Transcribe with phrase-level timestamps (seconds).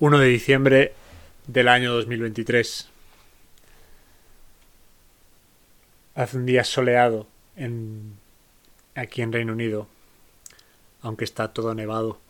[0.00, 0.92] 1 de diciembre
[1.48, 2.88] del año 2023.
[6.14, 7.26] Hace un día soleado
[7.56, 8.16] en,
[8.94, 9.88] aquí en Reino Unido,
[11.02, 12.20] aunque está todo nevado.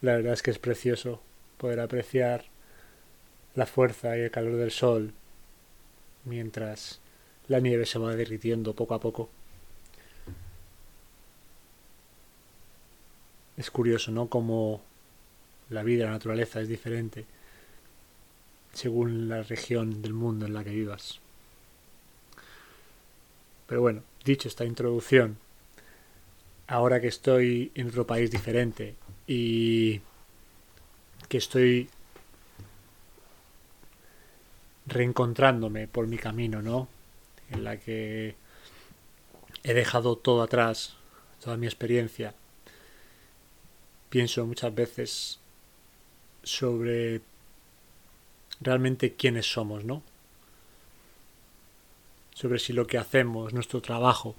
[0.00, 1.22] La verdad es que es precioso
[1.58, 2.46] poder apreciar
[3.54, 5.12] la fuerza y el calor del sol
[6.24, 6.98] mientras
[7.46, 9.30] la nieve se va derritiendo poco a poco.
[13.56, 14.28] Es curioso, ¿no?
[14.28, 14.82] Como
[15.70, 17.24] la vida, la naturaleza es diferente
[18.72, 21.20] según la región del mundo en la que vivas.
[23.66, 25.38] Pero bueno, dicho esta introducción,
[26.66, 28.94] ahora que estoy en otro país diferente
[29.26, 30.00] y
[31.28, 31.88] que estoy
[34.86, 36.88] reencontrándome por mi camino, ¿no?
[37.50, 38.34] En la que
[39.62, 40.96] he dejado todo atrás,
[41.42, 42.34] toda mi experiencia.
[44.10, 45.38] Pienso muchas veces
[46.44, 47.22] sobre
[48.60, 50.02] realmente quiénes somos, ¿no?
[52.34, 54.34] Sobre si lo que hacemos, nuestro trabajo,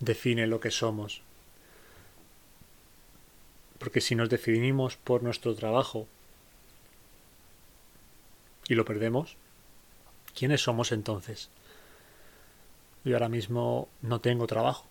[0.00, 1.22] define lo que somos.
[3.78, 6.06] Porque si nos definimos por nuestro trabajo
[8.68, 9.36] y lo perdemos,
[10.34, 11.50] ¿quiénes somos entonces?
[13.04, 14.86] Yo ahora mismo no tengo trabajo.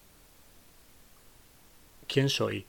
[2.08, 2.68] ¿Quién soy?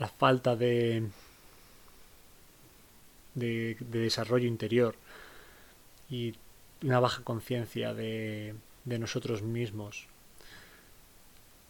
[0.00, 1.06] La falta de,
[3.34, 4.96] de, desarrollo interior
[6.08, 6.34] y
[6.82, 8.54] una baja conciencia de,
[8.86, 10.06] de nosotros mismos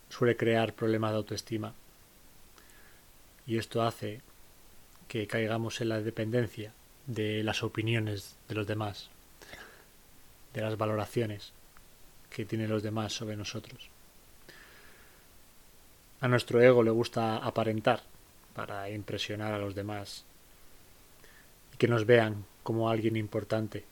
[0.08, 1.75] suele crear problemas de autoestima.
[3.48, 4.20] Y esto hace
[5.08, 6.73] que caigamos en la dependencia
[7.08, 9.11] de las opiniones de los demás,
[10.55, 11.53] de las valoraciones
[12.31, 13.91] que tienen los demás sobre nosotros.
[16.20, 18.09] A nuestro ego le gusta aparentar
[18.61, 20.23] para impresionar a los demás
[21.73, 23.86] y que nos vean como alguien importante.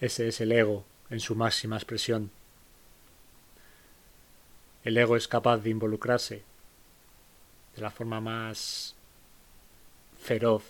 [0.00, 2.32] Ese es el ego en su máxima expresión.
[4.82, 6.42] El ego es capaz de involucrarse
[7.76, 8.96] de la forma más
[10.20, 10.64] feroz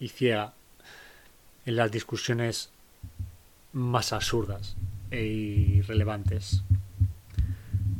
[0.00, 0.54] y ciega
[1.66, 2.70] en las discusiones
[3.72, 4.74] más absurdas
[5.12, 6.64] e irrelevantes,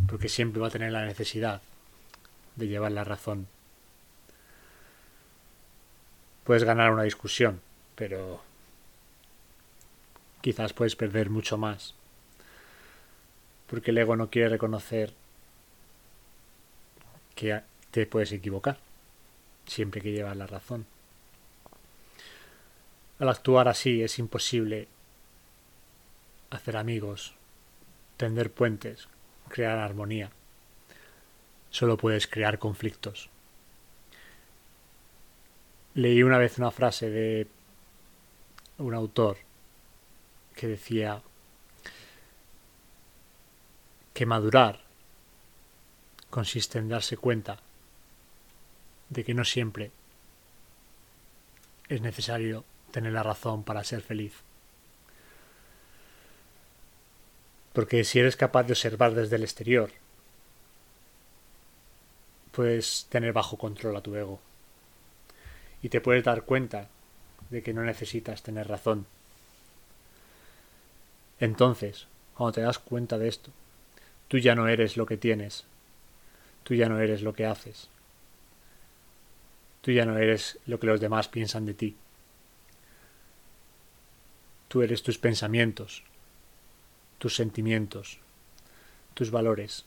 [0.08, 1.62] porque siempre va a tener la necesidad
[2.56, 3.46] de llevar la razón.
[6.44, 7.60] Puedes ganar una discusión,
[7.94, 8.42] pero
[10.40, 11.94] quizás puedes perder mucho más.
[13.66, 15.14] Porque el ego no quiere reconocer
[17.34, 18.78] que te puedes equivocar,
[19.66, 20.86] siempre que llevas la razón.
[23.18, 24.88] Al actuar así es imposible
[26.50, 27.34] hacer amigos,
[28.16, 29.08] tender puentes,
[29.48, 30.30] crear armonía
[31.74, 33.28] solo puedes crear conflictos.
[35.94, 37.48] Leí una vez una frase de
[38.78, 39.38] un autor
[40.54, 41.20] que decía
[44.12, 44.82] que madurar
[46.30, 47.58] consiste en darse cuenta
[49.08, 49.90] de que no siempre
[51.88, 54.34] es necesario tener la razón para ser feliz.
[57.72, 59.90] Porque si eres capaz de observar desde el exterior
[62.54, 64.40] puedes tener bajo control a tu ego.
[65.82, 66.88] Y te puedes dar cuenta
[67.50, 69.06] de que no necesitas tener razón.
[71.40, 73.50] Entonces, cuando te das cuenta de esto,
[74.28, 75.64] tú ya no eres lo que tienes,
[76.62, 77.88] tú ya no eres lo que haces,
[79.82, 81.96] tú ya no eres lo que los demás piensan de ti.
[84.68, 86.02] Tú eres tus pensamientos,
[87.18, 88.18] tus sentimientos,
[89.14, 89.84] tus valores,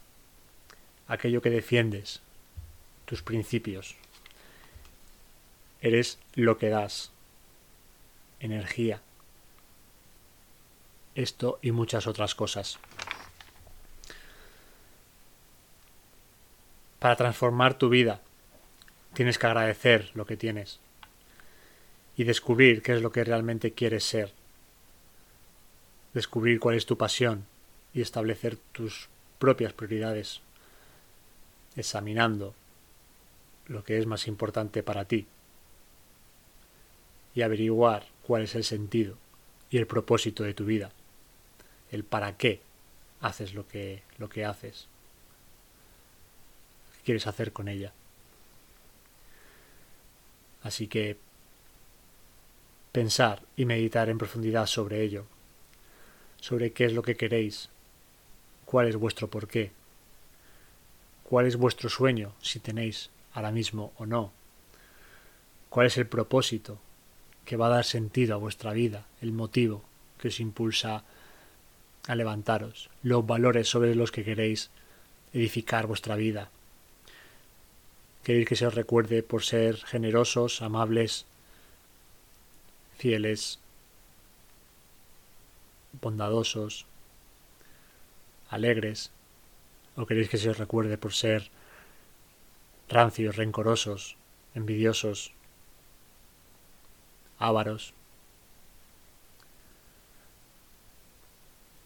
[1.07, 2.21] aquello que defiendes,
[3.07, 3.95] tus principios.
[5.81, 7.11] Eres lo que das.
[8.39, 9.01] Energía.
[11.15, 12.77] Esto y muchas otras cosas.
[16.99, 18.21] Para transformar tu vida,
[19.13, 20.79] tienes que agradecer lo que tienes
[22.17, 24.33] y descubrir qué es lo que realmente quieres ser.
[26.13, 27.45] Descubrir cuál es tu pasión
[27.93, 29.07] y establecer tus
[29.39, 30.41] propias prioridades,
[31.75, 32.53] examinando
[33.67, 35.27] lo que es más importante para ti
[37.35, 39.17] y averiguar cuál es el sentido
[39.69, 40.91] y el propósito de tu vida,
[41.91, 42.61] el para qué
[43.21, 44.87] haces lo que, lo que haces,
[46.97, 47.93] qué quieres hacer con ella.
[50.63, 51.17] Así que
[52.91, 55.25] pensar y meditar en profundidad sobre ello,
[56.41, 57.69] sobre qué es lo que queréis,
[58.65, 59.71] cuál es vuestro porqué,
[61.23, 64.31] cuál es vuestro sueño, si tenéis ahora mismo o no.
[65.69, 66.79] ¿Cuál es el propósito
[67.45, 69.83] que va a dar sentido a vuestra vida, el motivo
[70.19, 71.03] que os impulsa
[72.07, 74.71] a levantaros, los valores sobre los que queréis
[75.33, 76.49] edificar vuestra vida.
[78.23, 81.27] Queréis que se os recuerde por ser generosos, amables,
[82.97, 83.59] fieles,
[86.01, 86.87] bondadosos,
[88.49, 89.11] alegres,
[89.95, 91.51] o queréis que se os recuerde por ser
[92.89, 94.17] rancios, rencorosos,
[94.55, 95.33] envidiosos,
[97.37, 97.93] ávaros.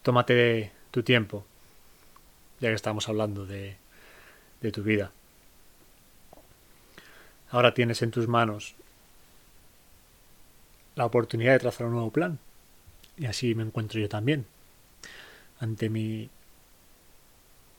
[0.02, 1.44] Tómate tu tiempo,
[2.60, 3.76] ya que estamos hablando de,
[4.60, 5.12] de tu vida.
[7.50, 8.74] Ahora tienes en tus manos
[10.94, 12.38] la oportunidad de trazar un nuevo plan.
[13.16, 14.46] Y así me encuentro yo también.
[15.60, 16.30] Ante mí,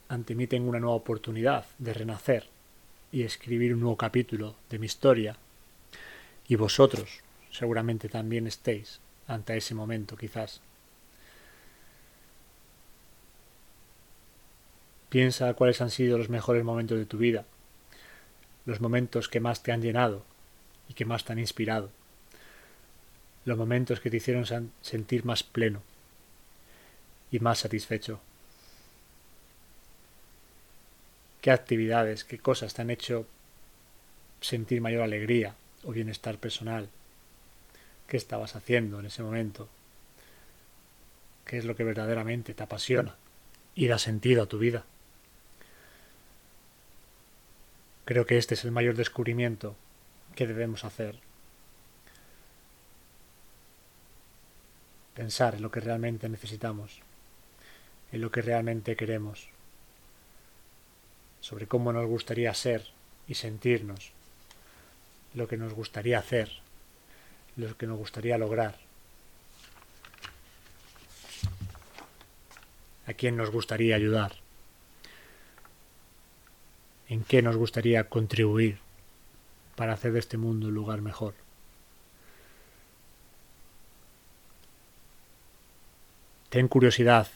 [0.08, 2.53] ante mí tengo una nueva oportunidad de renacer
[3.13, 5.38] y escribir un nuevo capítulo de mi historia.
[6.48, 7.21] Y vosotros
[7.51, 10.62] seguramente también estéis ante ese momento, quizás.
[15.10, 17.45] Piensa cuáles han sido los mejores momentos de tu vida,
[18.65, 20.25] los momentos que más te han llenado
[20.89, 21.92] y que más te han inspirado,
[23.45, 25.83] los momentos que te hicieron sentir más pleno
[27.30, 28.19] y más satisfecho.
[31.44, 33.28] ¿Qué actividades, qué cosas te han hecho
[34.40, 36.88] sentir mayor alegría o bienestar personal?
[38.07, 39.68] ¿Qué estabas haciendo en ese momento?
[41.44, 43.18] ¿Qué es lo que verdaderamente te apasiona
[43.75, 44.86] y da sentido a tu vida?
[48.06, 49.75] Creo que este es el mayor descubrimiento
[50.38, 51.19] que debemos hacer.
[55.13, 57.01] Pensar en lo que realmente necesitamos,
[58.13, 59.50] en lo que realmente queremos,
[61.44, 62.88] sobre cómo nos gustaría ser
[63.28, 64.13] y sentirnos,
[65.34, 66.50] lo que nos gustaría hacer,
[67.57, 68.78] lo que nos gustaría lograr,
[73.06, 74.44] a quién nos gustaría ayudar
[77.10, 78.80] en qué nos gustaría contribuir
[79.75, 81.36] para hacer de este mundo un lugar mejor.
[86.50, 87.28] Ten curiosidad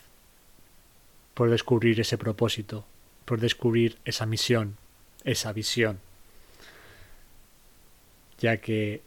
[1.34, 2.84] por descubrir ese propósito,
[3.28, 4.78] por descubrir esa misión,
[5.22, 6.00] esa visión,
[8.38, 9.02] ya que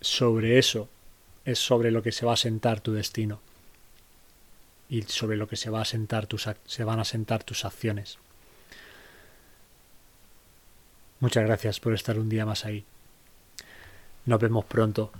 [0.00, 0.88] sobre eso
[1.44, 3.42] es sobre lo que se va a sentar tu destino
[4.88, 8.16] y sobre lo que se, va a sentar tus, se van a sentar tus acciones.
[11.20, 12.86] Muchas gracias por estar un día más ahí.
[14.24, 15.12] Nos vemos pronto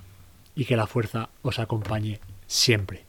[0.55, 3.05] y que la fuerza os acompañe siempre.